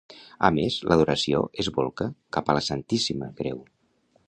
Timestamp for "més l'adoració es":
0.53-1.69